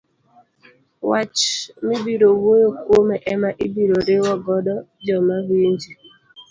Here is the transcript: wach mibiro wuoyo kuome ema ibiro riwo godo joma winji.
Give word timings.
wach 1.09 1.39
mibiro 1.87 2.27
wuoyo 2.41 2.69
kuome 2.81 3.15
ema 3.33 3.49
ibiro 3.65 3.95
riwo 4.07 4.33
godo 4.45 4.75
joma 5.05 5.35
winji. 5.49 5.91